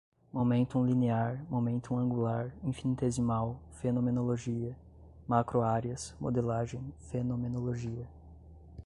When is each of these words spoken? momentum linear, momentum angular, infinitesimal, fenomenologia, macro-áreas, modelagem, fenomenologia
momentum 0.33 0.83
linear, 0.89 1.45
momentum 1.47 1.97
angular, 1.99 2.51
infinitesimal, 2.63 3.61
fenomenologia, 3.79 4.75
macro-áreas, 5.27 6.15
modelagem, 6.19 6.91
fenomenologia 7.11 8.07